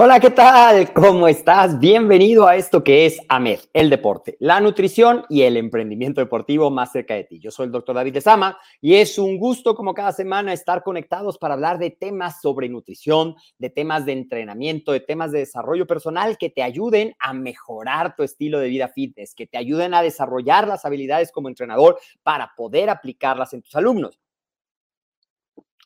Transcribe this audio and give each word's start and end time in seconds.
Hola, 0.00 0.20
¿qué 0.20 0.30
tal? 0.30 0.92
¿Cómo 0.92 1.26
estás? 1.26 1.80
Bienvenido 1.80 2.46
a 2.46 2.54
esto 2.54 2.84
que 2.84 3.04
es 3.04 3.18
AMED, 3.28 3.58
el 3.72 3.90
deporte, 3.90 4.36
la 4.38 4.60
nutrición 4.60 5.24
y 5.28 5.42
el 5.42 5.56
emprendimiento 5.56 6.20
deportivo 6.20 6.70
más 6.70 6.92
cerca 6.92 7.14
de 7.14 7.24
ti. 7.24 7.40
Yo 7.40 7.50
soy 7.50 7.66
el 7.66 7.72
doctor 7.72 7.96
David 7.96 8.12
de 8.12 8.20
Sama 8.20 8.56
y 8.80 8.94
es 8.94 9.18
un 9.18 9.38
gusto 9.38 9.74
como 9.74 9.94
cada 9.94 10.12
semana 10.12 10.52
estar 10.52 10.84
conectados 10.84 11.36
para 11.36 11.54
hablar 11.54 11.80
de 11.80 11.90
temas 11.90 12.40
sobre 12.40 12.68
nutrición, 12.68 13.34
de 13.58 13.70
temas 13.70 14.06
de 14.06 14.12
entrenamiento, 14.12 14.92
de 14.92 15.00
temas 15.00 15.32
de 15.32 15.40
desarrollo 15.40 15.84
personal 15.84 16.38
que 16.38 16.50
te 16.50 16.62
ayuden 16.62 17.16
a 17.18 17.32
mejorar 17.32 18.14
tu 18.14 18.22
estilo 18.22 18.60
de 18.60 18.68
vida 18.68 18.86
fitness, 18.86 19.34
que 19.34 19.48
te 19.48 19.58
ayuden 19.58 19.94
a 19.94 20.02
desarrollar 20.02 20.68
las 20.68 20.84
habilidades 20.84 21.32
como 21.32 21.48
entrenador 21.48 21.98
para 22.22 22.52
poder 22.56 22.88
aplicarlas 22.88 23.52
en 23.52 23.62
tus 23.62 23.74
alumnos. 23.74 24.20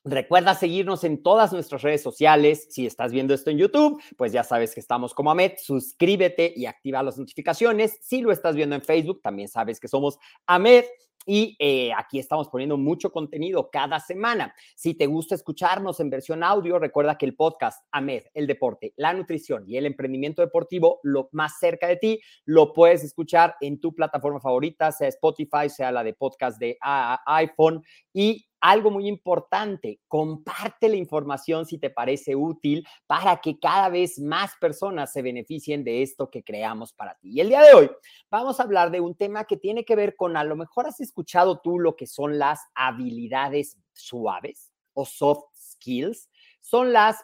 Recuerda 0.04 0.56
seguirnos 0.56 1.04
en 1.04 1.22
todas 1.22 1.52
nuestras 1.52 1.82
redes 1.82 2.02
sociales. 2.02 2.66
Si 2.70 2.86
estás 2.86 3.12
viendo 3.12 3.34
esto 3.34 3.50
en 3.50 3.58
YouTube, 3.58 4.02
pues 4.16 4.32
ya 4.32 4.42
sabes 4.42 4.74
que 4.74 4.80
estamos 4.80 5.14
como 5.14 5.30
AMED. 5.30 5.52
Suscríbete 5.58 6.52
y 6.56 6.66
activa 6.66 7.04
las 7.04 7.18
notificaciones. 7.18 7.98
Si 8.02 8.20
lo 8.20 8.32
estás 8.32 8.56
viendo 8.56 8.74
en 8.74 8.82
Facebook, 8.82 9.22
también 9.22 9.46
sabes 9.46 9.78
que 9.78 9.86
somos 9.86 10.18
AMED. 10.46 10.86
Y 11.24 11.56
eh, 11.60 11.92
aquí 11.96 12.18
estamos 12.18 12.48
poniendo 12.48 12.76
mucho 12.76 13.12
contenido 13.12 13.70
cada 13.70 14.00
semana. 14.00 14.52
Si 14.74 14.94
te 14.94 15.06
gusta 15.06 15.36
escucharnos 15.36 16.00
en 16.00 16.10
versión 16.10 16.42
audio, 16.42 16.80
recuerda 16.80 17.16
que 17.16 17.26
el 17.26 17.36
podcast 17.36 17.86
AMED, 17.92 18.24
el 18.34 18.48
deporte, 18.48 18.92
la 18.96 19.12
nutrición 19.12 19.62
y 19.68 19.76
el 19.76 19.86
emprendimiento 19.86 20.42
deportivo, 20.42 20.98
lo 21.04 21.28
más 21.30 21.60
cerca 21.60 21.86
de 21.86 21.96
ti, 21.96 22.20
lo 22.44 22.72
puedes 22.72 23.04
escuchar 23.04 23.54
en 23.60 23.78
tu 23.78 23.94
plataforma 23.94 24.40
favorita, 24.40 24.90
sea 24.90 25.06
Spotify, 25.06 25.68
sea 25.68 25.92
la 25.92 26.02
de 26.02 26.14
podcast 26.14 26.58
de 26.58 26.76
iPhone. 27.26 27.84
Y 28.12 28.48
algo 28.62 28.92
muy 28.92 29.08
importante, 29.08 30.00
comparte 30.06 30.88
la 30.88 30.94
información 30.94 31.66
si 31.66 31.78
te 31.78 31.90
parece 31.90 32.36
útil 32.36 32.86
para 33.08 33.38
que 33.38 33.58
cada 33.58 33.88
vez 33.88 34.20
más 34.20 34.52
personas 34.60 35.12
se 35.12 35.20
beneficien 35.20 35.82
de 35.82 36.02
esto 36.02 36.30
que 36.30 36.44
creamos 36.44 36.92
para 36.92 37.16
ti. 37.16 37.32
Y 37.32 37.40
el 37.40 37.48
día 37.48 37.62
de 37.62 37.74
hoy 37.74 37.90
vamos 38.30 38.60
a 38.60 38.62
hablar 38.62 38.92
de 38.92 39.00
un 39.00 39.16
tema 39.16 39.44
que 39.44 39.56
tiene 39.56 39.84
que 39.84 39.96
ver 39.96 40.14
con, 40.14 40.36
a 40.36 40.44
lo 40.44 40.54
mejor 40.54 40.86
has 40.86 41.00
escuchado 41.00 41.60
tú 41.60 41.80
lo 41.80 41.96
que 41.96 42.06
son 42.06 42.38
las 42.38 42.60
habilidades 42.76 43.76
suaves 43.94 44.72
o 44.94 45.04
soft 45.04 45.44
skills. 45.56 46.30
Son 46.60 46.92
las 46.92 47.16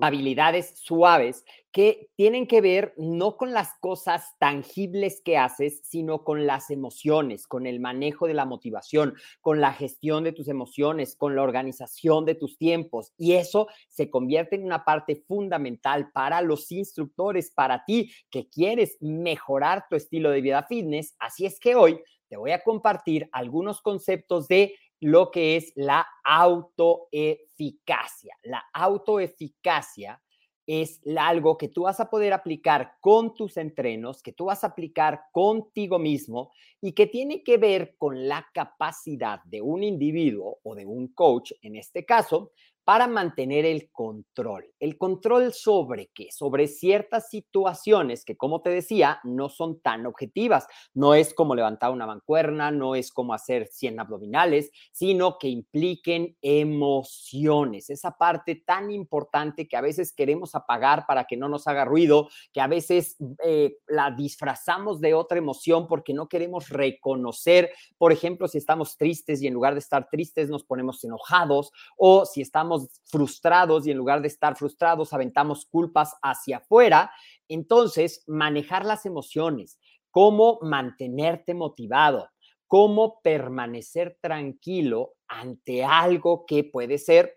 habilidades 0.00 0.78
suaves 0.78 1.44
que 1.72 2.08
tienen 2.16 2.46
que 2.46 2.60
ver 2.60 2.94
no 2.96 3.36
con 3.36 3.52
las 3.52 3.74
cosas 3.80 4.34
tangibles 4.38 5.20
que 5.24 5.36
haces, 5.36 5.80
sino 5.84 6.24
con 6.24 6.46
las 6.46 6.70
emociones, 6.70 7.46
con 7.46 7.66
el 7.66 7.78
manejo 7.78 8.26
de 8.26 8.34
la 8.34 8.46
motivación, 8.46 9.14
con 9.40 9.60
la 9.60 9.72
gestión 9.72 10.24
de 10.24 10.32
tus 10.32 10.48
emociones, 10.48 11.14
con 11.14 11.36
la 11.36 11.42
organización 11.42 12.24
de 12.24 12.34
tus 12.34 12.56
tiempos. 12.58 13.12
Y 13.18 13.34
eso 13.34 13.68
se 13.88 14.10
convierte 14.10 14.56
en 14.56 14.64
una 14.64 14.84
parte 14.84 15.22
fundamental 15.26 16.10
para 16.12 16.40
los 16.40 16.72
instructores, 16.72 17.50
para 17.50 17.84
ti 17.84 18.10
que 18.30 18.48
quieres 18.48 18.96
mejorar 19.00 19.84
tu 19.90 19.96
estilo 19.96 20.30
de 20.30 20.40
vida 20.40 20.64
fitness. 20.64 21.14
Así 21.18 21.44
es 21.44 21.60
que 21.60 21.74
hoy 21.74 22.00
te 22.28 22.36
voy 22.36 22.50
a 22.52 22.62
compartir 22.62 23.28
algunos 23.32 23.80
conceptos 23.80 24.48
de 24.48 24.74
lo 25.00 25.30
que 25.30 25.56
es 25.56 25.72
la 25.76 26.06
autoeficacia. 26.24 28.36
La 28.42 28.64
autoeficacia 28.72 30.20
es 30.68 31.00
algo 31.16 31.56
que 31.56 31.68
tú 31.68 31.84
vas 31.84 31.98
a 31.98 32.10
poder 32.10 32.34
aplicar 32.34 32.96
con 33.00 33.34
tus 33.34 33.56
entrenos, 33.56 34.22
que 34.22 34.32
tú 34.32 34.44
vas 34.44 34.64
a 34.64 34.68
aplicar 34.68 35.22
contigo 35.32 35.98
mismo 35.98 36.52
y 36.80 36.92
que 36.92 37.06
tiene 37.06 37.42
que 37.42 37.56
ver 37.56 37.96
con 37.96 38.28
la 38.28 38.46
capacidad 38.52 39.42
de 39.44 39.62
un 39.62 39.82
individuo 39.82 40.58
o 40.62 40.74
de 40.74 40.84
un 40.84 41.08
coach, 41.08 41.52
en 41.62 41.76
este 41.76 42.04
caso, 42.04 42.52
para 42.88 43.06
mantener 43.06 43.66
el 43.66 43.90
control. 43.92 44.64
¿El 44.80 44.96
control 44.96 45.52
sobre 45.52 46.10
qué? 46.14 46.28
Sobre 46.32 46.66
ciertas 46.68 47.28
situaciones 47.28 48.24
que, 48.24 48.34
como 48.34 48.62
te 48.62 48.70
decía, 48.70 49.20
no 49.24 49.50
son 49.50 49.82
tan 49.82 50.06
objetivas. 50.06 50.66
No 50.94 51.14
es 51.14 51.34
como 51.34 51.54
levantar 51.54 51.90
una 51.90 52.06
mancuerna, 52.06 52.70
no 52.70 52.94
es 52.94 53.12
como 53.12 53.34
hacer 53.34 53.66
100 53.66 54.00
abdominales, 54.00 54.70
sino 54.90 55.36
que 55.38 55.48
impliquen 55.48 56.38
emociones. 56.40 57.90
Esa 57.90 58.12
parte 58.12 58.62
tan 58.64 58.90
importante 58.90 59.68
que 59.68 59.76
a 59.76 59.82
veces 59.82 60.14
queremos 60.14 60.54
apagar 60.54 61.04
para 61.06 61.24
que 61.24 61.36
no 61.36 61.50
nos 61.50 61.66
haga 61.66 61.84
ruido, 61.84 62.30
que 62.54 62.62
a 62.62 62.68
veces 62.68 63.18
eh, 63.44 63.76
la 63.86 64.12
disfrazamos 64.12 64.98
de 65.02 65.12
otra 65.12 65.36
emoción 65.36 65.88
porque 65.88 66.14
no 66.14 66.26
queremos 66.26 66.70
reconocer, 66.70 67.70
por 67.98 68.12
ejemplo, 68.12 68.48
si 68.48 68.56
estamos 68.56 68.96
tristes 68.96 69.42
y 69.42 69.46
en 69.46 69.52
lugar 69.52 69.74
de 69.74 69.80
estar 69.80 70.08
tristes 70.08 70.48
nos 70.48 70.64
ponemos 70.64 71.04
enojados 71.04 71.70
o 71.98 72.24
si 72.24 72.40
estamos 72.40 72.77
frustrados 73.04 73.86
y 73.86 73.90
en 73.90 73.98
lugar 73.98 74.22
de 74.22 74.28
estar 74.28 74.56
frustrados 74.56 75.12
aventamos 75.12 75.66
culpas 75.66 76.14
hacia 76.22 76.58
afuera. 76.58 77.10
Entonces, 77.48 78.24
manejar 78.26 78.84
las 78.84 79.06
emociones, 79.06 79.78
cómo 80.10 80.58
mantenerte 80.62 81.54
motivado, 81.54 82.28
cómo 82.66 83.20
permanecer 83.22 84.18
tranquilo 84.20 85.14
ante 85.26 85.84
algo 85.84 86.44
que 86.46 86.64
puede 86.64 86.98
ser 86.98 87.34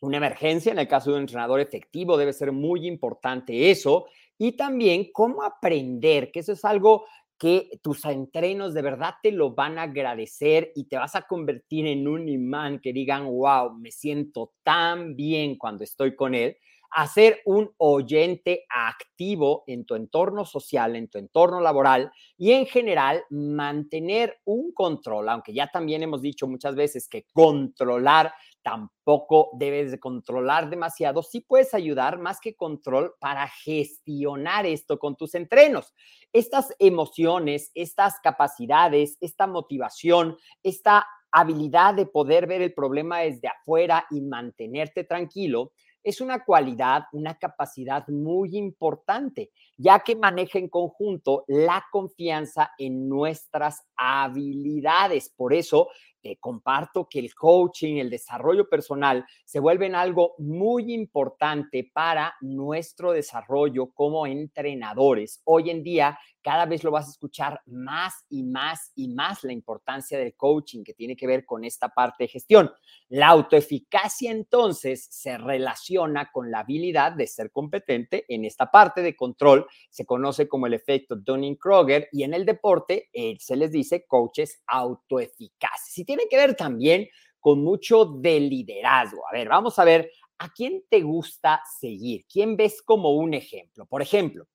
una 0.00 0.18
emergencia. 0.18 0.72
En 0.72 0.78
el 0.78 0.88
caso 0.88 1.10
de 1.10 1.16
un 1.16 1.22
entrenador 1.22 1.60
efectivo 1.60 2.16
debe 2.16 2.32
ser 2.32 2.52
muy 2.52 2.86
importante 2.86 3.70
eso. 3.70 4.06
Y 4.38 4.52
también 4.52 5.10
cómo 5.12 5.42
aprender, 5.42 6.30
que 6.32 6.40
eso 6.40 6.52
es 6.52 6.64
algo 6.64 7.04
que 7.40 7.70
tus 7.82 8.04
entrenos 8.04 8.74
de 8.74 8.82
verdad 8.82 9.14
te 9.22 9.32
lo 9.32 9.54
van 9.54 9.78
a 9.78 9.84
agradecer 9.84 10.72
y 10.74 10.84
te 10.84 10.98
vas 10.98 11.16
a 11.16 11.22
convertir 11.22 11.86
en 11.86 12.06
un 12.06 12.28
imán 12.28 12.80
que 12.80 12.92
digan, 12.92 13.24
wow, 13.24 13.72
me 13.72 13.90
siento 13.90 14.52
tan 14.62 15.16
bien 15.16 15.56
cuando 15.56 15.82
estoy 15.82 16.14
con 16.14 16.34
él. 16.34 16.58
Hacer 16.90 17.40
un 17.46 17.70
oyente 17.78 18.66
activo 18.68 19.64
en 19.66 19.86
tu 19.86 19.94
entorno 19.94 20.44
social, 20.44 20.96
en 20.96 21.08
tu 21.08 21.16
entorno 21.16 21.62
laboral 21.62 22.12
y 22.36 22.52
en 22.52 22.66
general 22.66 23.22
mantener 23.30 24.38
un 24.44 24.72
control, 24.72 25.30
aunque 25.30 25.54
ya 25.54 25.68
también 25.68 26.02
hemos 26.02 26.20
dicho 26.20 26.46
muchas 26.46 26.74
veces 26.74 27.08
que 27.08 27.24
controlar 27.32 28.34
tampoco 28.62 29.50
debes 29.54 29.90
de 29.90 30.00
controlar 30.00 30.70
demasiado, 30.70 31.22
sí 31.22 31.40
puedes 31.40 31.74
ayudar 31.74 32.18
más 32.18 32.40
que 32.40 32.54
control 32.54 33.14
para 33.20 33.48
gestionar 33.48 34.66
esto 34.66 34.98
con 34.98 35.16
tus 35.16 35.34
entrenos. 35.34 35.94
Estas 36.32 36.74
emociones, 36.78 37.70
estas 37.74 38.20
capacidades, 38.22 39.16
esta 39.20 39.46
motivación, 39.46 40.36
esta 40.62 41.06
habilidad 41.32 41.94
de 41.94 42.06
poder 42.06 42.46
ver 42.46 42.62
el 42.62 42.74
problema 42.74 43.20
desde 43.20 43.48
afuera 43.48 44.06
y 44.10 44.20
mantenerte 44.20 45.04
tranquilo, 45.04 45.72
es 46.02 46.20
una 46.20 46.44
cualidad, 46.44 47.04
una 47.12 47.38
capacidad 47.38 48.06
muy 48.08 48.56
importante, 48.56 49.50
ya 49.76 50.00
que 50.00 50.16
maneja 50.16 50.58
en 50.58 50.68
conjunto 50.68 51.44
la 51.46 51.84
confianza 51.92 52.70
en 52.78 53.08
nuestras 53.08 53.84
habilidades. 53.96 55.30
Por 55.36 55.52
eso 55.52 55.88
te 56.22 56.36
comparto 56.36 57.08
que 57.08 57.18
el 57.18 57.34
coaching, 57.34 57.96
el 57.96 58.10
desarrollo 58.10 58.68
personal 58.68 59.24
se 59.44 59.60
vuelven 59.60 59.94
algo 59.94 60.34
muy 60.38 60.92
importante 60.92 61.90
para 61.92 62.34
nuestro 62.40 63.12
desarrollo 63.12 63.90
como 63.92 64.26
entrenadores. 64.26 65.40
Hoy 65.44 65.70
en 65.70 65.82
día 65.82 66.18
cada 66.42 66.66
vez 66.66 66.84
lo 66.84 66.90
vas 66.90 67.06
a 67.06 67.10
escuchar 67.10 67.60
más 67.66 68.24
y 68.28 68.42
más 68.42 68.92
y 68.94 69.08
más 69.08 69.44
la 69.44 69.52
importancia 69.52 70.18
del 70.18 70.34
coaching 70.34 70.82
que 70.82 70.94
tiene 70.94 71.16
que 71.16 71.26
ver 71.26 71.44
con 71.44 71.64
esta 71.64 71.88
parte 71.88 72.24
de 72.24 72.28
gestión. 72.28 72.70
La 73.08 73.28
autoeficacia 73.28 74.30
entonces 74.30 75.06
se 75.10 75.36
relaciona 75.38 76.30
con 76.32 76.50
la 76.50 76.60
habilidad 76.60 77.12
de 77.12 77.26
ser 77.26 77.50
competente 77.50 78.24
en 78.28 78.44
esta 78.44 78.70
parte 78.70 79.02
de 79.02 79.16
control. 79.16 79.66
Se 79.90 80.06
conoce 80.06 80.48
como 80.48 80.66
el 80.66 80.74
efecto 80.74 81.16
Dunning-Kroger 81.16 82.08
y 82.12 82.22
en 82.22 82.34
el 82.34 82.44
deporte 82.44 83.08
eh, 83.12 83.36
se 83.38 83.56
les 83.56 83.72
dice 83.72 84.06
coaches 84.06 84.62
autoeficaces. 84.66 85.98
Y 85.98 86.04
tiene 86.04 86.24
que 86.28 86.36
ver 86.36 86.54
también 86.54 87.08
con 87.38 87.62
mucho 87.62 88.04
de 88.04 88.38
liderazgo. 88.40 89.26
A 89.28 89.32
ver, 89.32 89.48
vamos 89.48 89.78
a 89.78 89.84
ver 89.84 90.10
a 90.38 90.50
quién 90.50 90.82
te 90.88 91.02
gusta 91.02 91.62
seguir, 91.78 92.24
quién 92.30 92.56
ves 92.56 92.82
como 92.82 93.12
un 93.12 93.34
ejemplo. 93.34 93.86
Por 93.86 94.00
ejemplo, 94.02 94.46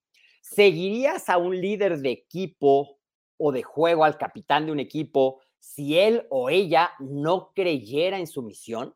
¿Seguirías 0.47 1.27
a 1.27 1.39
un 1.39 1.59
líder 1.59 1.97
de 1.97 2.11
equipo 2.11 2.99
o 3.35 3.51
de 3.51 3.63
juego, 3.63 4.05
al 4.05 4.19
capitán 4.19 4.67
de 4.67 4.71
un 4.71 4.79
equipo, 4.79 5.41
si 5.57 5.97
él 5.97 6.27
o 6.29 6.51
ella 6.51 6.91
no 6.99 7.51
creyera 7.55 8.19
en 8.19 8.27
su 8.27 8.43
misión? 8.43 8.93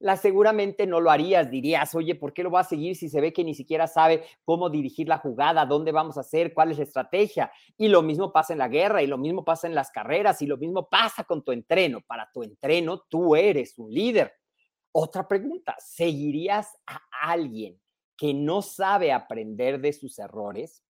La 0.00 0.16
seguramente 0.16 0.84
no 0.84 1.00
lo 1.00 1.12
harías, 1.12 1.52
dirías, 1.52 1.94
oye, 1.94 2.16
¿por 2.16 2.32
qué 2.32 2.42
lo 2.42 2.50
va 2.50 2.60
a 2.60 2.64
seguir 2.64 2.96
si 2.96 3.08
se 3.08 3.20
ve 3.20 3.32
que 3.32 3.44
ni 3.44 3.54
siquiera 3.54 3.86
sabe 3.86 4.24
cómo 4.44 4.68
dirigir 4.68 5.06
la 5.06 5.18
jugada, 5.18 5.64
dónde 5.66 5.92
vamos 5.92 6.18
a 6.18 6.22
hacer, 6.22 6.52
cuál 6.52 6.72
es 6.72 6.78
la 6.78 6.84
estrategia? 6.84 7.52
Y 7.78 7.86
lo 7.86 8.02
mismo 8.02 8.32
pasa 8.32 8.52
en 8.52 8.58
la 8.58 8.68
guerra, 8.68 9.04
y 9.04 9.06
lo 9.06 9.18
mismo 9.18 9.44
pasa 9.44 9.68
en 9.68 9.74
las 9.76 9.92
carreras, 9.92 10.42
y 10.42 10.46
lo 10.46 10.56
mismo 10.56 10.88
pasa 10.88 11.22
con 11.22 11.44
tu 11.44 11.52
entreno. 11.52 12.00
Para 12.04 12.28
tu 12.32 12.42
entreno, 12.42 13.04
tú 13.08 13.36
eres 13.36 13.78
un 13.78 13.94
líder. 13.94 14.32
Otra 14.90 15.28
pregunta, 15.28 15.76
¿seguirías 15.78 16.76
a 16.86 17.00
alguien 17.22 17.80
que 18.16 18.34
no 18.34 18.62
sabe 18.62 19.12
aprender 19.12 19.80
de 19.80 19.92
sus 19.92 20.18
errores, 20.18 20.82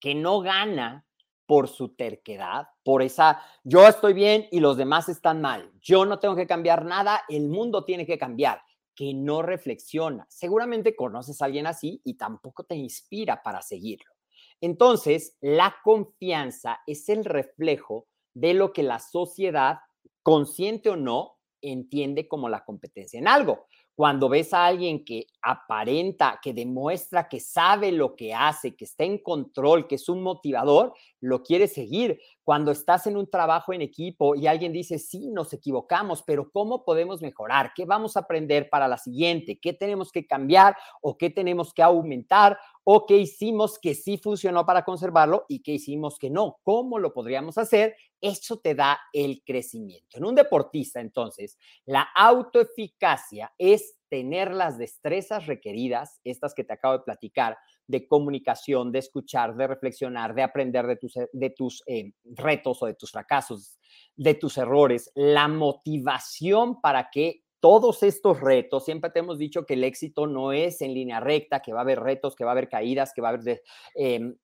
que 0.00 0.14
no 0.14 0.40
gana 0.40 1.06
por 1.46 1.68
su 1.68 1.94
terquedad, 1.94 2.68
por 2.82 3.02
esa, 3.02 3.42
yo 3.64 3.86
estoy 3.86 4.14
bien 4.14 4.46
y 4.50 4.60
los 4.60 4.76
demás 4.76 5.08
están 5.08 5.40
mal, 5.40 5.70
yo 5.80 6.06
no 6.06 6.18
tengo 6.18 6.36
que 6.36 6.46
cambiar 6.46 6.84
nada, 6.84 7.22
el 7.28 7.48
mundo 7.48 7.84
tiene 7.84 8.06
que 8.06 8.18
cambiar, 8.18 8.62
que 8.94 9.12
no 9.12 9.42
reflexiona. 9.42 10.26
Seguramente 10.30 10.96
conoces 10.96 11.40
a 11.42 11.46
alguien 11.46 11.66
así 11.66 12.00
y 12.04 12.14
tampoco 12.14 12.64
te 12.64 12.76
inspira 12.76 13.42
para 13.42 13.60
seguirlo. 13.60 14.12
Entonces, 14.60 15.36
la 15.40 15.76
confianza 15.82 16.80
es 16.86 17.08
el 17.08 17.24
reflejo 17.24 18.06
de 18.34 18.54
lo 18.54 18.72
que 18.72 18.82
la 18.82 18.98
sociedad, 18.98 19.78
consciente 20.22 20.90
o 20.90 20.96
no, 20.96 21.38
entiende 21.60 22.28
como 22.28 22.48
la 22.48 22.64
competencia 22.64 23.18
en 23.18 23.28
algo. 23.28 23.66
Cuando 23.94 24.28
ves 24.28 24.52
a 24.52 24.66
alguien 24.66 25.04
que 25.04 25.28
aparenta, 25.40 26.40
que 26.42 26.52
demuestra 26.52 27.28
que 27.28 27.38
sabe 27.38 27.92
lo 27.92 28.16
que 28.16 28.34
hace, 28.34 28.74
que 28.74 28.84
está 28.84 29.04
en 29.04 29.18
control, 29.18 29.86
que 29.86 29.94
es 29.94 30.08
un 30.08 30.20
motivador, 30.20 30.94
lo 31.20 31.44
quieres 31.44 31.74
seguir. 31.74 32.18
Cuando 32.42 32.72
estás 32.72 33.06
en 33.06 33.16
un 33.16 33.30
trabajo 33.30 33.72
en 33.72 33.82
equipo 33.82 34.34
y 34.34 34.48
alguien 34.48 34.72
dice, 34.72 34.98
sí, 34.98 35.30
nos 35.30 35.52
equivocamos, 35.52 36.22
pero 36.22 36.50
¿cómo 36.50 36.84
podemos 36.84 37.22
mejorar? 37.22 37.72
¿Qué 37.74 37.84
vamos 37.84 38.16
a 38.16 38.20
aprender 38.20 38.68
para 38.68 38.88
la 38.88 38.98
siguiente? 38.98 39.60
¿Qué 39.60 39.72
tenemos 39.72 40.10
que 40.10 40.26
cambiar 40.26 40.76
o 41.00 41.16
qué 41.16 41.30
tenemos 41.30 41.72
que 41.72 41.82
aumentar? 41.82 42.58
¿O 42.84 43.06
qué 43.06 43.16
hicimos 43.16 43.78
que 43.78 43.94
sí 43.94 44.18
funcionó 44.18 44.66
para 44.66 44.84
conservarlo 44.84 45.46
y 45.48 45.62
qué 45.62 45.72
hicimos 45.72 46.18
que 46.18 46.28
no? 46.28 46.58
¿Cómo 46.62 46.98
lo 46.98 47.14
podríamos 47.14 47.56
hacer? 47.56 47.96
Eso 48.20 48.58
te 48.58 48.74
da 48.74 49.00
el 49.12 49.42
crecimiento. 49.44 50.18
En 50.18 50.26
un 50.26 50.34
deportista, 50.34 51.00
entonces, 51.00 51.58
la 51.86 52.02
autoeficacia 52.14 53.52
es 53.58 53.96
tener 54.10 54.52
las 54.52 54.78
destrezas 54.78 55.46
requeridas, 55.46 56.20
estas 56.24 56.54
que 56.54 56.62
te 56.62 56.74
acabo 56.74 56.98
de 56.98 57.04
platicar, 57.04 57.56
de 57.86 58.06
comunicación, 58.06 58.92
de 58.92 59.00
escuchar, 59.00 59.56
de 59.56 59.66
reflexionar, 59.66 60.34
de 60.34 60.42
aprender 60.42 60.86
de 60.86 60.96
tus, 60.96 61.14
tus 61.56 61.82
eh, 61.86 62.12
retos 62.24 62.82
o 62.82 62.86
de 62.86 62.94
tus 62.94 63.10
fracasos, 63.10 63.78
de 64.14 64.34
tus 64.34 64.58
errores, 64.58 65.10
la 65.14 65.48
motivación 65.48 66.80
para 66.80 67.10
que 67.10 67.43
todos 67.64 68.02
estos 68.02 68.42
retos, 68.42 68.84
siempre 68.84 69.08
te 69.08 69.20
hemos 69.20 69.38
dicho 69.38 69.64
que 69.64 69.72
el 69.72 69.84
éxito 69.84 70.26
no 70.26 70.52
es 70.52 70.82
en 70.82 70.92
línea 70.92 71.18
recta, 71.18 71.60
que 71.60 71.72
va 71.72 71.78
a 71.78 71.82
haber 71.82 71.98
retos, 71.98 72.36
que 72.36 72.44
va 72.44 72.50
a 72.50 72.52
haber 72.52 72.68
caídas, 72.68 73.14
que 73.14 73.22
va 73.22 73.30
a 73.30 73.32
haber 73.32 73.62
em, 73.94 74.36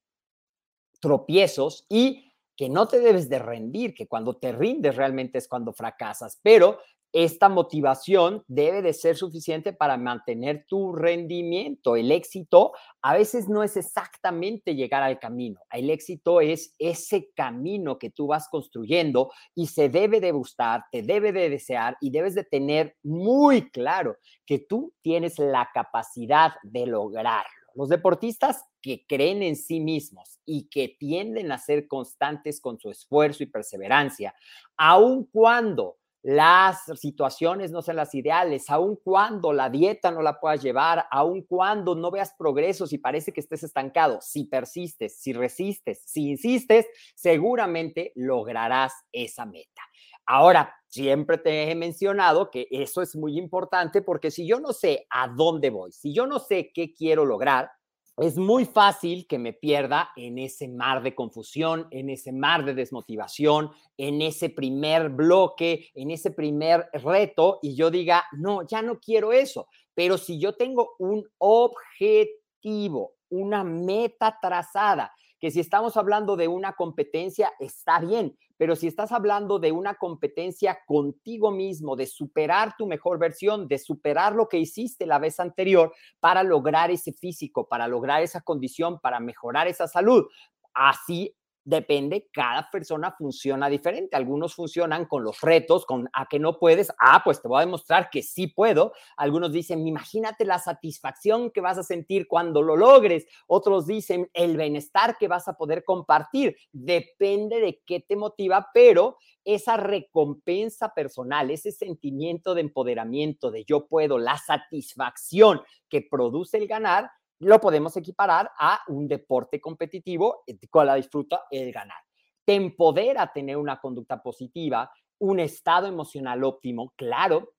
tropiezos 1.02 1.84
y 1.90 2.32
que 2.56 2.70
no 2.70 2.88
te 2.88 2.98
debes 2.98 3.28
de 3.28 3.38
rendir, 3.38 3.92
que 3.92 4.08
cuando 4.08 4.38
te 4.38 4.52
rindes 4.52 4.96
realmente 4.96 5.36
es 5.36 5.48
cuando 5.48 5.74
fracasas, 5.74 6.40
pero 6.42 6.78
esta 7.12 7.48
motivación 7.48 8.44
debe 8.46 8.82
de 8.82 8.92
ser 8.92 9.16
suficiente 9.16 9.72
para 9.72 9.96
mantener 9.96 10.64
tu 10.68 10.92
rendimiento. 10.92 11.96
El 11.96 12.12
éxito 12.12 12.72
a 13.02 13.14
veces 13.14 13.48
no 13.48 13.62
es 13.62 13.76
exactamente 13.76 14.74
llegar 14.74 15.02
al 15.02 15.18
camino. 15.18 15.60
El 15.72 15.90
éxito 15.90 16.40
es 16.40 16.74
ese 16.78 17.30
camino 17.34 17.98
que 17.98 18.10
tú 18.10 18.28
vas 18.28 18.48
construyendo 18.48 19.30
y 19.54 19.66
se 19.66 19.88
debe 19.88 20.20
de 20.20 20.32
gustar, 20.32 20.84
te 20.92 21.02
debe 21.02 21.32
de 21.32 21.50
desear 21.50 21.96
y 22.00 22.10
debes 22.10 22.34
de 22.34 22.44
tener 22.44 22.96
muy 23.02 23.70
claro 23.70 24.16
que 24.46 24.58
tú 24.58 24.92
tienes 25.02 25.38
la 25.38 25.68
capacidad 25.74 26.52
de 26.62 26.86
lograrlo. 26.86 27.50
Los 27.74 27.88
deportistas 27.88 28.64
que 28.82 29.06
creen 29.06 29.42
en 29.42 29.56
sí 29.56 29.80
mismos 29.80 30.40
y 30.44 30.68
que 30.68 30.96
tienden 30.98 31.52
a 31.52 31.58
ser 31.58 31.86
constantes 31.86 32.60
con 32.60 32.78
su 32.80 32.90
esfuerzo 32.90 33.42
y 33.42 33.46
perseverancia, 33.46 34.34
aun 34.76 35.24
cuando 35.26 35.99
las 36.22 36.84
situaciones 36.96 37.70
no 37.70 37.82
sean 37.82 37.96
las 37.96 38.14
ideales, 38.14 38.68
aun 38.68 38.96
cuando 38.96 39.52
la 39.52 39.70
dieta 39.70 40.10
no 40.10 40.20
la 40.20 40.38
puedas 40.38 40.62
llevar, 40.62 41.06
aun 41.10 41.42
cuando 41.42 41.94
no 41.94 42.10
veas 42.10 42.34
progresos 42.38 42.92
y 42.92 42.98
parece 42.98 43.32
que 43.32 43.40
estés 43.40 43.62
estancado, 43.62 44.18
si 44.20 44.44
persistes, 44.44 45.18
si 45.18 45.32
resistes, 45.32 46.02
si 46.04 46.30
insistes, 46.30 46.86
seguramente 47.14 48.12
lograrás 48.16 48.92
esa 49.12 49.46
meta. 49.46 49.82
Ahora, 50.26 50.74
siempre 50.86 51.38
te 51.38 51.70
he 51.70 51.74
mencionado 51.74 52.50
que 52.50 52.68
eso 52.70 53.02
es 53.02 53.16
muy 53.16 53.38
importante 53.38 54.02
porque 54.02 54.30
si 54.30 54.46
yo 54.46 54.60
no 54.60 54.72
sé 54.72 55.06
a 55.10 55.28
dónde 55.28 55.70
voy, 55.70 55.92
si 55.92 56.12
yo 56.14 56.26
no 56.26 56.38
sé 56.38 56.70
qué 56.72 56.92
quiero 56.92 57.24
lograr, 57.24 57.70
es 58.20 58.36
muy 58.36 58.66
fácil 58.66 59.26
que 59.26 59.38
me 59.38 59.54
pierda 59.54 60.10
en 60.14 60.38
ese 60.38 60.68
mar 60.68 61.02
de 61.02 61.14
confusión, 61.14 61.88
en 61.90 62.10
ese 62.10 62.32
mar 62.32 62.66
de 62.66 62.74
desmotivación, 62.74 63.70
en 63.96 64.20
ese 64.20 64.50
primer 64.50 65.08
bloque, 65.08 65.88
en 65.94 66.10
ese 66.10 66.30
primer 66.30 66.90
reto 66.92 67.60
y 67.62 67.74
yo 67.74 67.90
diga, 67.90 68.24
no, 68.32 68.66
ya 68.66 68.82
no 68.82 69.00
quiero 69.00 69.32
eso. 69.32 69.68
Pero 69.94 70.18
si 70.18 70.38
yo 70.38 70.54
tengo 70.54 70.96
un 70.98 71.26
objetivo, 71.38 73.14
una 73.30 73.64
meta 73.64 74.38
trazada, 74.40 75.14
que 75.40 75.50
si 75.50 75.58
estamos 75.58 75.96
hablando 75.96 76.36
de 76.36 76.48
una 76.48 76.74
competencia, 76.74 77.52
está 77.58 77.98
bien, 77.98 78.36
pero 78.58 78.76
si 78.76 78.86
estás 78.86 79.10
hablando 79.10 79.58
de 79.58 79.72
una 79.72 79.94
competencia 79.94 80.78
contigo 80.86 81.50
mismo, 81.50 81.96
de 81.96 82.06
superar 82.06 82.74
tu 82.76 82.86
mejor 82.86 83.18
versión, 83.18 83.66
de 83.66 83.78
superar 83.78 84.34
lo 84.34 84.48
que 84.48 84.58
hiciste 84.58 85.06
la 85.06 85.18
vez 85.18 85.40
anterior 85.40 85.94
para 86.20 86.42
lograr 86.42 86.90
ese 86.90 87.12
físico, 87.12 87.66
para 87.66 87.88
lograr 87.88 88.22
esa 88.22 88.42
condición, 88.42 89.00
para 89.00 89.18
mejorar 89.18 89.66
esa 89.66 89.88
salud, 89.88 90.26
así 90.74 91.34
depende, 91.64 92.28
cada 92.32 92.70
persona 92.70 93.14
funciona 93.16 93.68
diferente. 93.68 94.16
Algunos 94.16 94.54
funcionan 94.54 95.06
con 95.06 95.24
los 95.24 95.40
retos, 95.40 95.86
con 95.86 96.08
a 96.12 96.26
que 96.26 96.38
no 96.38 96.58
puedes, 96.58 96.92
ah, 96.98 97.22
pues 97.24 97.40
te 97.40 97.48
voy 97.48 97.58
a 97.58 97.66
demostrar 97.66 98.10
que 98.10 98.22
sí 98.22 98.46
puedo. 98.46 98.92
Algunos 99.16 99.52
dicen, 99.52 99.86
imagínate 99.86 100.44
la 100.44 100.58
satisfacción 100.58 101.50
que 101.50 101.60
vas 101.60 101.78
a 101.78 101.82
sentir 101.82 102.26
cuando 102.26 102.62
lo 102.62 102.76
logres. 102.76 103.26
Otros 103.46 103.86
dicen, 103.86 104.30
el 104.34 104.56
bienestar 104.56 105.16
que 105.18 105.28
vas 105.28 105.48
a 105.48 105.54
poder 105.54 105.84
compartir. 105.84 106.56
Depende 106.72 107.60
de 107.60 107.80
qué 107.86 108.00
te 108.00 108.16
motiva, 108.16 108.68
pero 108.72 109.16
esa 109.44 109.76
recompensa 109.76 110.92
personal, 110.94 111.50
ese 111.50 111.72
sentimiento 111.72 112.54
de 112.54 112.60
empoderamiento, 112.60 113.50
de 113.50 113.64
yo 113.64 113.86
puedo, 113.86 114.18
la 114.18 114.36
satisfacción 114.38 115.62
que 115.88 116.02
produce 116.02 116.58
el 116.58 116.66
ganar, 116.66 117.10
lo 117.40 117.58
podemos 117.58 117.96
equiparar 117.96 118.50
a 118.58 118.80
un 118.88 119.08
deporte 119.08 119.60
competitivo 119.60 120.44
con 120.68 120.86
la 120.86 120.94
disfruta 120.94 121.44
el 121.50 121.72
ganar. 121.72 121.98
Te 122.44 122.54
empodera 122.54 123.32
tener 123.32 123.56
una 123.56 123.80
conducta 123.80 124.22
positiva, 124.22 124.90
un 125.18 125.40
estado 125.40 125.86
emocional 125.86 126.44
óptimo, 126.44 126.92
claro, 126.96 127.54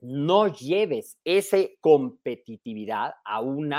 no 0.00 0.48
lleves 0.48 1.18
esa 1.24 1.58
competitividad 1.80 3.14
a 3.24 3.40
un 3.40 3.72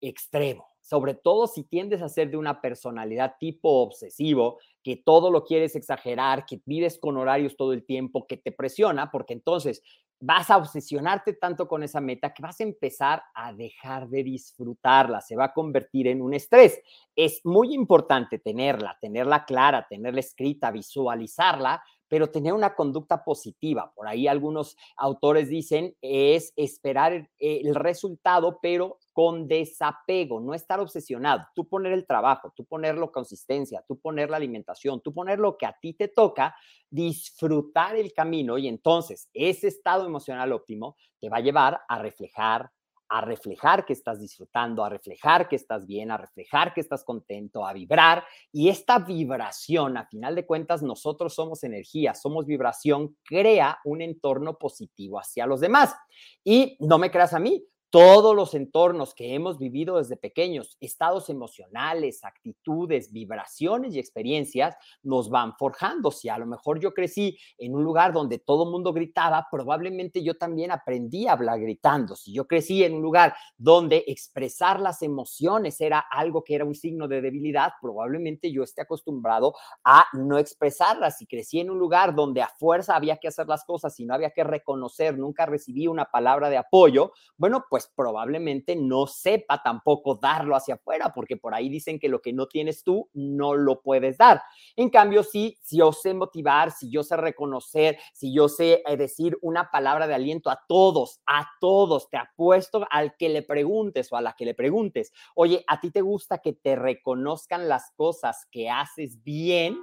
extremo, 0.00 0.68
sobre 0.80 1.14
todo 1.14 1.46
si 1.46 1.64
tiendes 1.64 2.00
a 2.00 2.08
ser 2.08 2.30
de 2.30 2.36
una 2.36 2.60
personalidad 2.60 3.34
tipo 3.38 3.82
obsesivo, 3.82 4.58
que 4.82 4.96
todo 4.96 5.30
lo 5.30 5.44
quieres 5.44 5.76
exagerar, 5.76 6.46
que 6.46 6.60
vives 6.64 6.98
con 6.98 7.16
horarios 7.16 7.56
todo 7.56 7.72
el 7.72 7.84
tiempo, 7.84 8.26
que 8.26 8.36
te 8.36 8.52
presiona, 8.52 9.10
porque 9.10 9.34
entonces 9.34 9.82
vas 10.24 10.50
a 10.50 10.56
obsesionarte 10.56 11.32
tanto 11.32 11.66
con 11.66 11.82
esa 11.82 12.00
meta 12.00 12.32
que 12.32 12.42
vas 12.42 12.60
a 12.60 12.62
empezar 12.62 13.24
a 13.34 13.52
dejar 13.52 14.08
de 14.08 14.22
disfrutarla, 14.22 15.20
se 15.20 15.34
va 15.34 15.46
a 15.46 15.52
convertir 15.52 16.06
en 16.06 16.22
un 16.22 16.32
estrés. 16.32 16.80
Es 17.16 17.40
muy 17.44 17.74
importante 17.74 18.38
tenerla, 18.38 18.96
tenerla 19.00 19.44
clara, 19.44 19.84
tenerla 19.88 20.20
escrita, 20.20 20.70
visualizarla, 20.70 21.82
pero 22.06 22.30
tener 22.30 22.52
una 22.52 22.76
conducta 22.76 23.24
positiva. 23.24 23.92
Por 23.96 24.06
ahí 24.06 24.28
algunos 24.28 24.76
autores 24.96 25.48
dicen 25.48 25.96
es 26.00 26.52
esperar 26.54 27.28
el, 27.40 27.74
resultado, 27.74 28.60
pero 28.62 28.98
con 29.12 29.46
desapego, 29.46 30.40
no 30.40 30.54
estar 30.54 30.80
obsesionado. 30.80 31.46
Tú 31.54 31.68
poner 31.68 31.92
el 31.92 32.06
trabajo, 32.06 32.52
tú 32.56 32.64
ponerlo 32.64 33.12
consistencia, 33.12 33.84
tú 33.86 33.98
poner 33.98 34.30
la 34.30 34.36
alimentación, 34.38 35.00
tú 35.00 35.12
poner 35.12 35.38
lo 35.38 35.56
que 35.56 35.66
a 35.66 35.76
ti 35.80 35.94
te 35.94 36.08
toca, 36.08 36.54
disfrutar 36.90 37.96
el 37.96 38.12
camino 38.12 38.58
y 38.58 38.68
entonces 38.68 39.28
ese 39.32 39.68
estado 39.68 40.06
emocional 40.06 40.52
óptimo 40.52 40.96
te 41.20 41.28
va 41.28 41.38
a 41.38 41.40
llevar 41.40 41.80
a 41.88 41.98
reflejar 41.98 42.70
a 43.12 43.20
reflejar 43.20 43.84
que 43.84 43.92
estás 43.92 44.18
disfrutando, 44.20 44.82
a 44.82 44.88
reflejar 44.88 45.46
que 45.46 45.56
estás 45.56 45.86
bien, 45.86 46.10
a 46.10 46.16
reflejar 46.16 46.72
que 46.72 46.80
estás 46.80 47.04
contento, 47.04 47.66
a 47.66 47.74
vibrar. 47.74 48.24
Y 48.50 48.70
esta 48.70 48.98
vibración, 49.00 49.98
a 49.98 50.06
final 50.06 50.34
de 50.34 50.46
cuentas, 50.46 50.82
nosotros 50.82 51.34
somos 51.34 51.62
energía, 51.62 52.14
somos 52.14 52.46
vibración, 52.46 53.18
crea 53.22 53.78
un 53.84 54.00
entorno 54.00 54.56
positivo 54.56 55.20
hacia 55.20 55.44
los 55.44 55.60
demás. 55.60 55.94
Y 56.42 56.78
no 56.80 56.96
me 56.96 57.10
creas 57.10 57.34
a 57.34 57.38
mí, 57.38 57.62
todos 57.92 58.34
los 58.34 58.54
entornos 58.54 59.12
que 59.14 59.34
hemos 59.34 59.58
vivido 59.58 59.98
desde 59.98 60.16
pequeños, 60.16 60.78
estados 60.80 61.28
emocionales, 61.28 62.24
actitudes, 62.24 63.12
vibraciones 63.12 63.94
y 63.94 63.98
experiencias 63.98 64.76
nos 65.02 65.28
van 65.28 65.52
forjando. 65.58 66.10
Si 66.10 66.30
a 66.30 66.38
lo 66.38 66.46
mejor 66.46 66.80
yo 66.80 66.94
crecí 66.94 67.36
en 67.58 67.74
un 67.74 67.84
lugar 67.84 68.14
donde 68.14 68.38
todo 68.38 68.64
el 68.64 68.70
mundo 68.70 68.94
gritaba, 68.94 69.46
probablemente 69.50 70.24
yo 70.24 70.38
también 70.38 70.70
aprendí 70.70 71.26
a 71.26 71.32
hablar 71.32 71.60
gritando. 71.60 72.16
Si 72.16 72.32
yo 72.32 72.46
crecí 72.46 72.82
en 72.82 72.94
un 72.94 73.02
lugar 73.02 73.34
donde 73.58 74.04
expresar 74.06 74.80
las 74.80 75.02
emociones 75.02 75.78
era 75.82 75.98
algo 75.98 76.44
que 76.44 76.54
era 76.54 76.64
un 76.64 76.74
signo 76.74 77.08
de 77.08 77.20
debilidad, 77.20 77.72
probablemente 77.82 78.50
yo 78.50 78.62
esté 78.62 78.80
acostumbrado 78.80 79.52
a 79.84 80.06
no 80.14 80.38
expresarlas. 80.38 81.18
Si 81.18 81.26
crecí 81.26 81.60
en 81.60 81.68
un 81.68 81.78
lugar 81.78 82.14
donde 82.14 82.40
a 82.40 82.48
fuerza 82.48 82.96
había 82.96 83.18
que 83.18 83.28
hacer 83.28 83.48
las 83.48 83.66
cosas 83.66 84.00
y 84.00 84.06
no 84.06 84.14
había 84.14 84.30
que 84.30 84.44
reconocer, 84.44 85.18
nunca 85.18 85.44
recibí 85.44 85.88
una 85.88 86.06
palabra 86.06 86.48
de 86.48 86.56
apoyo, 86.56 87.12
bueno, 87.36 87.66
pues 87.68 87.81
pues, 87.82 87.92
probablemente 87.94 88.76
no 88.76 89.06
sepa 89.06 89.62
tampoco 89.62 90.18
darlo 90.20 90.56
hacia 90.56 90.74
afuera, 90.74 91.12
porque 91.14 91.36
por 91.36 91.54
ahí 91.54 91.68
dicen 91.68 91.98
que 91.98 92.08
lo 92.08 92.20
que 92.20 92.32
no 92.32 92.46
tienes 92.46 92.82
tú 92.84 93.08
no 93.12 93.54
lo 93.54 93.80
puedes 93.82 94.18
dar. 94.18 94.42
En 94.76 94.90
cambio, 94.90 95.22
sí, 95.22 95.56
si 95.62 95.78
yo 95.78 95.92
sé 95.92 96.14
motivar, 96.14 96.70
si 96.70 96.90
yo 96.90 97.02
sé 97.02 97.16
reconocer, 97.16 97.98
si 98.12 98.34
yo 98.34 98.48
sé 98.48 98.82
eh, 98.86 98.96
decir 98.96 99.36
una 99.40 99.70
palabra 99.70 100.06
de 100.06 100.14
aliento 100.14 100.50
a 100.50 100.60
todos, 100.68 101.20
a 101.26 101.48
todos, 101.60 102.08
te 102.10 102.16
apuesto 102.16 102.86
al 102.90 103.16
que 103.16 103.28
le 103.28 103.42
preguntes 103.42 104.12
o 104.12 104.16
a 104.16 104.22
la 104.22 104.34
que 104.34 104.44
le 104.44 104.54
preguntes, 104.54 105.12
oye, 105.34 105.64
¿a 105.68 105.80
ti 105.80 105.90
te 105.90 106.00
gusta 106.00 106.38
que 106.38 106.52
te 106.52 106.76
reconozcan 106.76 107.68
las 107.68 107.92
cosas 107.96 108.46
que 108.50 108.70
haces 108.70 109.22
bien? 109.22 109.78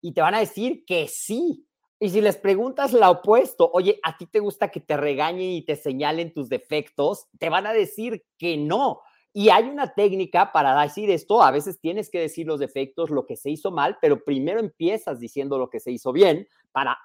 Y 0.00 0.12
te 0.12 0.20
van 0.20 0.34
a 0.34 0.40
decir 0.40 0.84
que 0.86 1.08
sí, 1.08 1.65
y 1.98 2.10
si 2.10 2.20
les 2.20 2.36
preguntas 2.36 2.92
lo 2.92 3.10
opuesto, 3.10 3.70
oye, 3.72 3.98
¿a 4.02 4.18
ti 4.18 4.26
te 4.26 4.40
gusta 4.40 4.70
que 4.70 4.80
te 4.80 4.96
regañen 4.96 5.50
y 5.50 5.62
te 5.62 5.76
señalen 5.76 6.34
tus 6.34 6.48
defectos? 6.48 7.26
Te 7.38 7.48
van 7.48 7.66
a 7.66 7.72
decir 7.72 8.24
que 8.38 8.58
no. 8.58 9.00
Y 9.32 9.48
hay 9.48 9.64
una 9.64 9.94
técnica 9.94 10.52
para 10.52 10.80
decir 10.82 11.10
esto. 11.10 11.42
A 11.42 11.50
veces 11.50 11.80
tienes 11.80 12.10
que 12.10 12.20
decir 12.20 12.46
los 12.46 12.60
defectos, 12.60 13.10
lo 13.10 13.26
que 13.26 13.36
se 13.36 13.50
hizo 13.50 13.70
mal, 13.70 13.96
pero 14.00 14.24
primero 14.24 14.60
empiezas 14.60 15.20
diciendo 15.20 15.58
lo 15.58 15.70
que 15.70 15.80
se 15.80 15.90
hizo 15.90 16.12
bien 16.12 16.46
para 16.72 16.98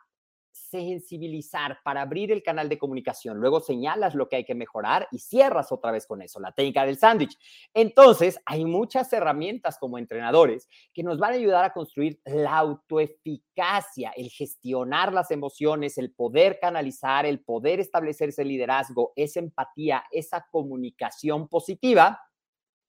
sensibilizar, 0.71 1.79
para 1.83 2.01
abrir 2.01 2.31
el 2.31 2.41
canal 2.41 2.69
de 2.69 2.79
comunicación. 2.79 3.37
Luego 3.37 3.59
señalas 3.59 4.15
lo 4.15 4.29
que 4.29 4.37
hay 4.37 4.45
que 4.45 4.55
mejorar 4.55 5.07
y 5.11 5.19
cierras 5.19 5.71
otra 5.71 5.91
vez 5.91 6.07
con 6.07 6.21
eso, 6.21 6.39
la 6.39 6.53
técnica 6.53 6.85
del 6.85 6.97
sándwich. 6.97 7.37
Entonces, 7.73 8.39
hay 8.45 8.63
muchas 8.65 9.11
herramientas 9.11 9.77
como 9.77 9.97
entrenadores 9.97 10.69
que 10.93 11.03
nos 11.03 11.19
van 11.19 11.33
a 11.33 11.35
ayudar 11.35 11.65
a 11.65 11.73
construir 11.73 12.19
la 12.25 12.57
autoeficacia, 12.57 14.11
el 14.15 14.29
gestionar 14.29 15.13
las 15.13 15.29
emociones, 15.29 15.97
el 15.97 16.13
poder 16.13 16.59
canalizar, 16.59 17.25
el 17.25 17.41
poder 17.41 17.79
establecer 17.79 18.29
ese 18.29 18.45
liderazgo, 18.45 19.11
esa 19.15 19.39
empatía, 19.39 20.05
esa 20.11 20.47
comunicación 20.49 21.47
positiva. 21.49 22.21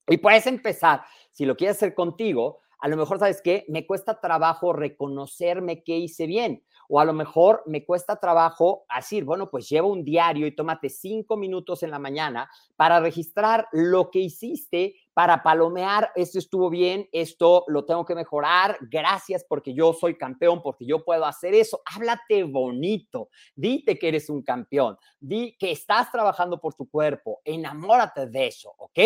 Y 0.07 0.19
puedes 0.19 0.47
empezar, 0.47 1.03
si 1.33 1.45
lo 1.45 1.57
quieres 1.57 1.77
hacer 1.77 1.95
contigo, 1.95 2.61
a 2.79 2.89
lo 2.89 2.97
mejor, 2.97 3.21
¿sabes 3.21 3.41
qué? 3.43 3.65
Me 3.69 3.87
cuesta 3.87 4.21
trabajo 4.21 4.73
reconocerme 4.73 5.85
qué 5.85 5.99
hice 5.99 6.27
bien 6.27 6.65
o 6.95 7.01
a 7.01 7.07
lo 7.07 7.15
mejor 7.15 7.63
me 7.65 7.87
cuesta 7.87 8.17
trabajo 8.17 8.85
decir, 8.95 9.25
bueno, 9.25 9.49
pues 9.49 9.67
lleva 9.67 9.87
un 9.87 10.05
diario 10.05 10.47
y 10.47 10.55
tómate 10.55 10.91
cinco 10.91 11.39
minutos 11.39 11.83
en 11.83 11.91
la 11.91 11.99
mañana 11.99 12.51
para 12.77 13.01
registrar 13.01 13.67
lo 13.73 14.11
que 14.11 14.19
hiciste, 14.19 14.97
para 15.15 15.43
palomear, 15.43 16.13
esto 16.15 16.39
estuvo 16.39 16.69
bien, 16.69 17.09
esto 17.11 17.65
lo 17.69 17.87
tengo 17.87 18.05
que 18.05 18.15
mejorar, 18.15 18.77
gracias 18.91 19.43
porque 19.49 19.73
yo 19.73 19.95
soy 19.95 20.19
campeón, 20.19 20.61
porque 20.61 20.85
yo 20.85 21.03
puedo 21.03 21.25
hacer 21.25 21.55
eso. 21.55 21.81
Háblate 21.87 22.45
bonito, 22.45 23.31
dite 23.57 23.99
que 23.99 24.09
eres 24.09 24.29
un 24.29 24.43
campeón, 24.43 24.99
di 25.19 25.57
que 25.59 25.71
estás 25.71 26.13
trabajando 26.13 26.61
por 26.61 26.75
tu 26.75 26.91
cuerpo, 26.91 27.41
enamórate 27.43 28.27
de 28.27 28.49
eso, 28.49 28.71
¿ok? 28.77 28.99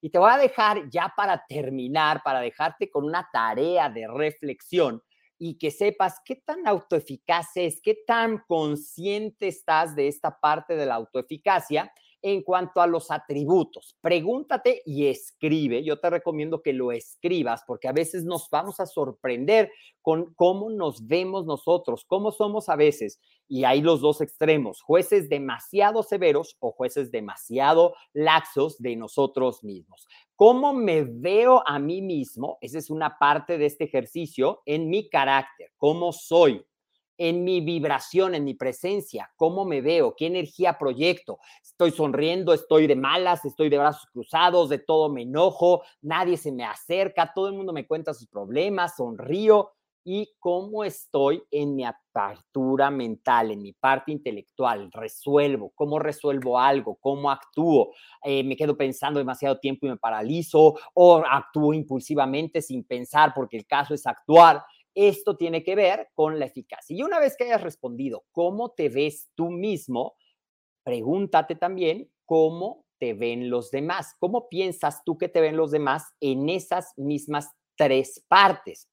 Y 0.00 0.08
te 0.08 0.18
voy 0.18 0.30
a 0.30 0.38
dejar 0.38 0.88
ya 0.88 1.12
para 1.14 1.44
terminar, 1.46 2.22
para 2.22 2.40
dejarte 2.40 2.88
con 2.88 3.04
una 3.04 3.28
tarea 3.30 3.90
de 3.90 4.08
reflexión 4.08 5.02
y 5.38 5.58
que 5.58 5.70
sepas 5.70 6.20
qué 6.24 6.36
tan 6.36 6.66
autoeficaz 6.66 7.48
es, 7.56 7.80
qué 7.82 7.96
tan 8.06 8.38
consciente 8.46 9.48
estás 9.48 9.96
de 9.96 10.08
esta 10.08 10.38
parte 10.40 10.76
de 10.76 10.86
la 10.86 10.94
autoeficacia 10.94 11.92
en 12.24 12.42
cuanto 12.42 12.80
a 12.80 12.86
los 12.86 13.10
atributos. 13.10 13.98
Pregúntate 14.00 14.80
y 14.86 15.08
escribe. 15.08 15.84
Yo 15.84 16.00
te 16.00 16.08
recomiendo 16.08 16.62
que 16.62 16.72
lo 16.72 16.90
escribas 16.90 17.62
porque 17.66 17.86
a 17.86 17.92
veces 17.92 18.24
nos 18.24 18.48
vamos 18.50 18.80
a 18.80 18.86
sorprender 18.86 19.70
con 20.00 20.32
cómo 20.34 20.70
nos 20.70 21.06
vemos 21.06 21.44
nosotros, 21.44 22.06
cómo 22.06 22.32
somos 22.32 22.70
a 22.70 22.76
veces. 22.76 23.20
Y 23.46 23.64
hay 23.64 23.82
los 23.82 24.00
dos 24.00 24.22
extremos, 24.22 24.80
jueces 24.80 25.28
demasiado 25.28 26.02
severos 26.02 26.56
o 26.60 26.72
jueces 26.72 27.10
demasiado 27.10 27.94
laxos 28.14 28.78
de 28.78 28.96
nosotros 28.96 29.62
mismos. 29.62 30.06
¿Cómo 30.34 30.72
me 30.72 31.02
veo 31.04 31.62
a 31.66 31.78
mí 31.78 32.00
mismo? 32.00 32.56
Esa 32.62 32.78
es 32.78 32.88
una 32.88 33.18
parte 33.18 33.58
de 33.58 33.66
este 33.66 33.84
ejercicio 33.84 34.62
en 34.64 34.88
mi 34.88 35.10
carácter, 35.10 35.72
cómo 35.76 36.10
soy 36.12 36.64
en 37.18 37.44
mi 37.44 37.60
vibración, 37.60 38.34
en 38.34 38.44
mi 38.44 38.54
presencia, 38.54 39.30
cómo 39.36 39.64
me 39.64 39.80
veo, 39.80 40.14
qué 40.16 40.26
energía 40.26 40.78
proyecto. 40.78 41.38
Estoy 41.62 41.90
sonriendo, 41.90 42.52
estoy 42.52 42.86
de 42.86 42.96
malas, 42.96 43.44
estoy 43.44 43.68
de 43.68 43.78
brazos 43.78 44.06
cruzados, 44.12 44.68
de 44.68 44.78
todo 44.78 45.08
me 45.08 45.22
enojo, 45.22 45.82
nadie 46.02 46.36
se 46.36 46.52
me 46.52 46.64
acerca, 46.64 47.32
todo 47.34 47.48
el 47.48 47.54
mundo 47.54 47.72
me 47.72 47.86
cuenta 47.86 48.14
sus 48.14 48.26
problemas, 48.28 48.96
sonrío 48.96 49.72
y 50.04 50.34
cómo 50.38 50.84
estoy 50.84 51.42
en 51.50 51.74
mi 51.74 51.84
apertura 51.84 52.90
mental, 52.90 53.50
en 53.50 53.62
mi 53.62 53.72
parte 53.72 54.12
intelectual, 54.12 54.90
resuelvo, 54.92 55.72
cómo 55.74 55.98
resuelvo 55.98 56.58
algo, 56.58 56.96
cómo 56.96 57.30
actúo, 57.30 57.92
eh, 58.22 58.44
me 58.44 58.54
quedo 58.54 58.76
pensando 58.76 59.18
demasiado 59.18 59.58
tiempo 59.58 59.86
y 59.86 59.90
me 59.90 59.96
paralizo 59.96 60.74
o 60.92 61.22
actúo 61.26 61.72
impulsivamente 61.72 62.60
sin 62.60 62.84
pensar 62.84 63.32
porque 63.34 63.56
el 63.56 63.66
caso 63.66 63.94
es 63.94 64.06
actuar. 64.06 64.62
Esto 64.94 65.36
tiene 65.36 65.62
que 65.62 65.74
ver 65.74 66.08
con 66.14 66.38
la 66.38 66.46
eficacia. 66.46 66.96
Y 66.96 67.02
una 67.02 67.18
vez 67.18 67.36
que 67.36 67.44
hayas 67.44 67.62
respondido 67.62 68.24
cómo 68.32 68.70
te 68.70 68.88
ves 68.88 69.30
tú 69.34 69.50
mismo, 69.50 70.16
pregúntate 70.84 71.56
también 71.56 72.10
cómo 72.24 72.84
te 72.98 73.14
ven 73.14 73.50
los 73.50 73.70
demás. 73.70 74.14
¿Cómo 74.18 74.48
piensas 74.48 75.02
tú 75.04 75.18
que 75.18 75.28
te 75.28 75.40
ven 75.40 75.56
los 75.56 75.70
demás 75.70 76.04
en 76.20 76.48
esas 76.48 76.92
mismas 76.96 77.50
tres 77.76 78.24
partes? 78.28 78.88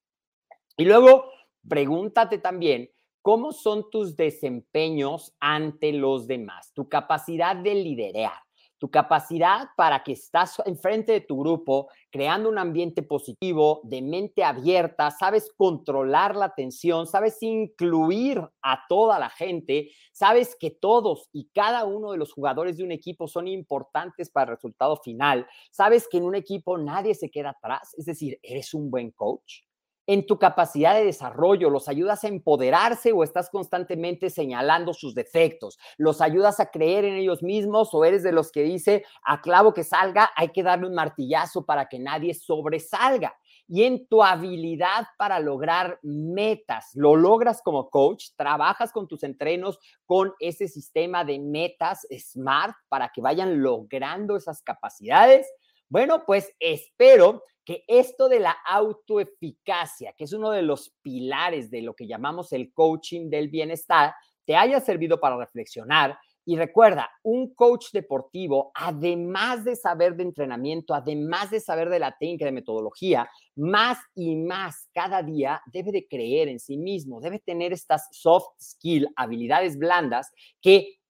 Y 0.77 0.85
luego, 0.85 1.25
pregúntate 1.67 2.39
también 2.39 2.89
cómo 3.21 3.51
son 3.51 3.89
tus 3.91 4.15
desempeños 4.15 5.35
ante 5.39 5.93
los 5.93 6.27
demás, 6.27 6.73
tu 6.73 6.89
capacidad 6.89 7.55
de 7.55 7.75
liderar 7.75 8.33
tu 8.81 8.89
capacidad 8.89 9.69
para 9.77 10.03
que 10.03 10.13
estás 10.13 10.59
enfrente 10.65 11.11
de 11.11 11.21
tu 11.21 11.37
grupo, 11.37 11.89
creando 12.09 12.49
un 12.49 12.57
ambiente 12.57 13.03
positivo, 13.03 13.79
de 13.83 14.01
mente 14.01 14.43
abierta, 14.43 15.11
sabes 15.11 15.53
controlar 15.55 16.35
la 16.35 16.45
atención, 16.45 17.05
sabes 17.05 17.37
incluir 17.43 18.41
a 18.63 18.79
toda 18.89 19.19
la 19.19 19.29
gente, 19.29 19.91
sabes 20.11 20.57
que 20.59 20.71
todos 20.71 21.29
y 21.31 21.51
cada 21.53 21.85
uno 21.85 22.11
de 22.11 22.17
los 22.17 22.33
jugadores 22.33 22.77
de 22.77 22.83
un 22.83 22.91
equipo 22.91 23.27
son 23.27 23.47
importantes 23.47 24.31
para 24.31 24.49
el 24.49 24.57
resultado 24.57 24.97
final, 24.97 25.45
sabes 25.69 26.07
que 26.09 26.17
en 26.17 26.23
un 26.23 26.33
equipo 26.33 26.79
nadie 26.79 27.13
se 27.13 27.29
queda 27.29 27.51
atrás, 27.51 27.93
es 27.99 28.05
decir, 28.05 28.39
eres 28.41 28.73
un 28.73 28.89
buen 28.89 29.11
coach 29.11 29.61
en 30.07 30.25
tu 30.25 30.39
capacidad 30.39 30.95
de 30.95 31.05
desarrollo, 31.05 31.69
los 31.69 31.87
ayudas 31.87 32.23
a 32.23 32.27
empoderarse 32.27 33.11
o 33.11 33.23
estás 33.23 33.49
constantemente 33.49 34.29
señalando 34.29 34.93
sus 34.93 35.13
defectos, 35.13 35.77
los 35.97 36.21
ayudas 36.21 36.59
a 36.59 36.71
creer 36.71 37.05
en 37.05 37.15
ellos 37.15 37.43
mismos 37.43 37.93
o 37.93 38.03
eres 38.03 38.23
de 38.23 38.31
los 38.31 38.51
que 38.51 38.63
dice, 38.63 39.05
a 39.23 39.41
clavo 39.41 39.73
que 39.73 39.83
salga, 39.83 40.31
hay 40.35 40.49
que 40.49 40.63
darle 40.63 40.87
un 40.87 40.95
martillazo 40.95 41.65
para 41.65 41.87
que 41.87 41.99
nadie 41.99 42.33
sobresalga. 42.33 43.35
y 43.67 43.83
en 43.83 44.05
tu 44.07 44.21
habilidad 44.21 45.07
para 45.17 45.39
lograr 45.39 45.97
metas. 46.03 46.89
Lo 46.93 47.15
logras 47.15 47.61
como 47.61 47.89
coach, 47.89 48.25
trabajas 48.35 48.91
con 48.91 49.07
tus 49.07 49.23
entrenos 49.23 49.79
con 50.05 50.33
ese 50.39 50.67
sistema 50.67 51.23
de 51.23 51.39
metas 51.39 52.05
SMART 52.11 52.75
para 52.89 53.09
que 53.13 53.21
vayan 53.21 53.61
logrando 53.61 54.35
esas 54.35 54.61
capacidades. 54.61 55.47
Bueno, 55.91 56.23
pues 56.25 56.49
espero 56.57 57.43
que 57.65 57.83
esto 57.85 58.29
de 58.29 58.39
la 58.39 58.55
autoeficacia, 58.65 60.13
que 60.17 60.23
es 60.23 60.31
uno 60.31 60.51
de 60.51 60.61
los 60.61 60.93
pilares 61.01 61.69
de 61.69 61.81
lo 61.81 61.95
que 61.95 62.07
llamamos 62.07 62.53
el 62.53 62.71
coaching 62.71 63.29
del 63.29 63.49
bienestar, 63.49 64.13
te 64.45 64.55
haya 64.55 64.79
servido 64.79 65.19
para 65.19 65.35
reflexionar. 65.35 66.17
Y 66.45 66.55
recuerda, 66.55 67.09
un 67.23 67.53
coach 67.53 67.87
deportivo, 67.91 68.71
además 68.73 69.65
de 69.65 69.75
saber 69.75 70.15
de 70.15 70.23
entrenamiento, 70.23 70.93
además 70.93 71.51
de 71.51 71.59
saber 71.59 71.89
de 71.89 71.99
la 71.99 72.15
técnica 72.17 72.45
de 72.45 72.53
metodología, 72.53 73.29
más 73.57 73.97
y 74.15 74.37
más 74.37 74.87
cada 74.93 75.21
día 75.21 75.61
debe 75.65 75.91
de 75.91 76.07
creer 76.07 76.47
en 76.47 76.61
sí 76.61 76.77
mismo, 76.77 77.19
debe 77.19 77.39
tener 77.39 77.73
estas 77.73 78.07
soft 78.13 78.47
skill, 78.61 79.09
habilidades 79.17 79.77
blandas 79.77 80.31
que 80.61 81.01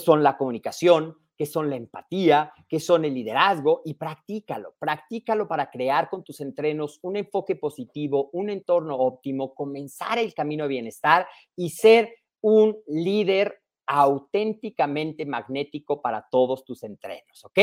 son 0.00 0.24
la 0.24 0.36
comunicación, 0.36 1.16
que 1.42 1.46
son 1.46 1.70
la 1.70 1.74
empatía, 1.74 2.52
que 2.68 2.78
son 2.78 3.04
el 3.04 3.14
liderazgo 3.14 3.82
y 3.84 3.94
practícalo, 3.94 4.76
practícalo 4.78 5.48
para 5.48 5.70
crear 5.72 6.08
con 6.08 6.22
tus 6.22 6.40
entrenos 6.40 7.00
un 7.02 7.16
enfoque 7.16 7.56
positivo, 7.56 8.30
un 8.32 8.48
entorno 8.48 8.94
óptimo, 8.94 9.52
comenzar 9.52 10.20
el 10.20 10.34
camino 10.34 10.62
de 10.62 10.68
bienestar 10.68 11.26
y 11.56 11.70
ser 11.70 12.14
un 12.42 12.76
líder 12.86 13.61
auténticamente 13.86 15.26
magnético 15.26 16.00
para 16.00 16.26
todos 16.30 16.64
tus 16.64 16.82
entrenos, 16.82 17.44
¿ok? 17.44 17.58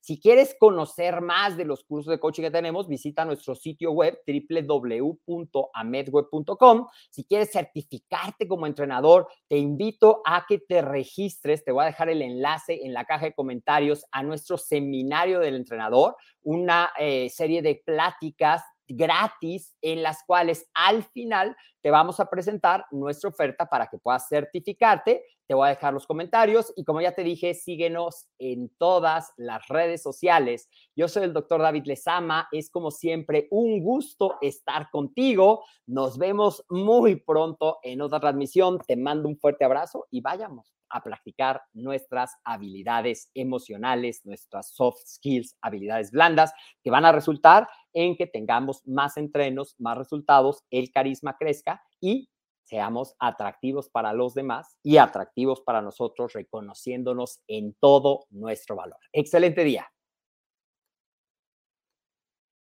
Si 0.00 0.18
quieres 0.20 0.56
conocer 0.58 1.20
más 1.20 1.56
de 1.56 1.64
los 1.64 1.84
cursos 1.84 2.10
de 2.10 2.20
coaching 2.20 2.44
que 2.44 2.50
tenemos, 2.50 2.88
visita 2.88 3.24
nuestro 3.24 3.54
sitio 3.54 3.92
web 3.92 4.18
www.amedweb.com. 4.26 6.86
Si 7.10 7.24
quieres 7.24 7.52
certificarte 7.52 8.48
como 8.48 8.66
entrenador, 8.66 9.28
te 9.48 9.58
invito 9.58 10.22
a 10.24 10.44
que 10.48 10.58
te 10.58 10.82
registres. 10.82 11.64
Te 11.64 11.72
voy 11.72 11.82
a 11.82 11.86
dejar 11.86 12.08
el 12.08 12.22
enlace 12.22 12.80
en 12.84 12.92
la 12.92 13.04
caja 13.04 13.26
de 13.26 13.34
comentarios 13.34 14.04
a 14.12 14.22
nuestro 14.22 14.56
seminario 14.56 15.40
del 15.40 15.56
entrenador, 15.56 16.16
una 16.42 16.90
eh, 16.98 17.28
serie 17.30 17.62
de 17.62 17.82
pláticas 17.84 18.62
gratis 18.86 19.74
en 19.80 20.02
las 20.02 20.22
cuales 20.24 20.68
al 20.74 21.04
final 21.04 21.56
te 21.80 21.90
vamos 21.90 22.20
a 22.20 22.28
presentar 22.28 22.84
nuestra 22.90 23.30
oferta 23.30 23.66
para 23.66 23.86
que 23.86 23.98
puedas 23.98 24.28
certificarte. 24.28 25.24
Te 25.46 25.54
voy 25.54 25.66
a 25.66 25.70
dejar 25.70 25.92
los 25.92 26.06
comentarios 26.06 26.72
y 26.74 26.84
como 26.84 27.02
ya 27.02 27.12
te 27.12 27.22
dije, 27.22 27.52
síguenos 27.52 28.28
en 28.38 28.70
todas 28.78 29.32
las 29.36 29.68
redes 29.68 30.02
sociales. 30.02 30.70
Yo 30.96 31.06
soy 31.06 31.24
el 31.24 31.34
doctor 31.34 31.60
David 31.60 31.84
Lezama. 31.84 32.48
Es 32.50 32.70
como 32.70 32.90
siempre 32.90 33.48
un 33.50 33.82
gusto 33.82 34.38
estar 34.40 34.88
contigo. 34.90 35.64
Nos 35.86 36.16
vemos 36.16 36.64
muy 36.70 37.16
pronto 37.16 37.78
en 37.82 38.00
otra 38.00 38.20
transmisión. 38.20 38.78
Te 38.86 38.96
mando 38.96 39.28
un 39.28 39.36
fuerte 39.36 39.66
abrazo 39.66 40.06
y 40.10 40.22
vayamos 40.22 40.74
a 40.88 41.02
practicar 41.02 41.60
nuestras 41.72 42.36
habilidades 42.44 43.30
emocionales, 43.34 44.24
nuestras 44.24 44.70
soft 44.74 45.00
skills, 45.06 45.56
habilidades 45.60 46.10
blandas, 46.10 46.52
que 46.82 46.90
van 46.90 47.04
a 47.04 47.12
resultar 47.12 47.68
en 47.92 48.16
que 48.16 48.26
tengamos 48.26 48.80
más 48.86 49.16
entrenos, 49.16 49.74
más 49.78 49.98
resultados, 49.98 50.62
el 50.70 50.90
carisma 50.92 51.36
crezca 51.36 51.82
y 52.00 52.30
seamos 52.64 53.14
atractivos 53.18 53.88
para 53.88 54.12
los 54.12 54.34
demás 54.34 54.76
y 54.82 54.96
atractivos 54.96 55.60
para 55.60 55.82
nosotros, 55.82 56.32
reconociéndonos 56.32 57.40
en 57.46 57.74
todo 57.80 58.26
nuestro 58.30 58.76
valor. 58.76 58.98
Excelente 59.12 59.64
día. 59.64 59.93